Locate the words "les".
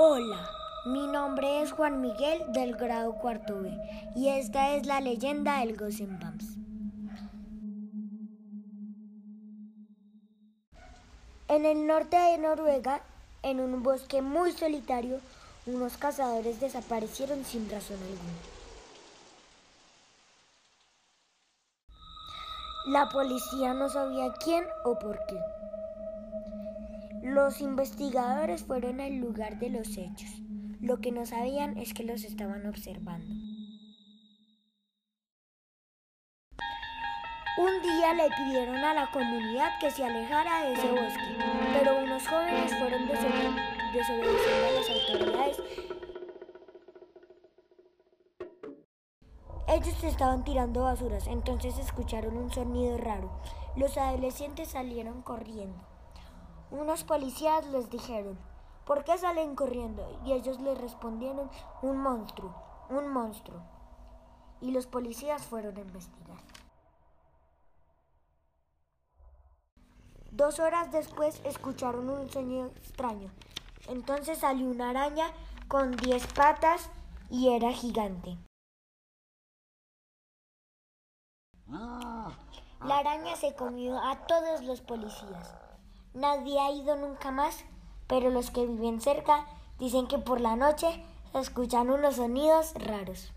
57.68-57.88, 60.60-60.78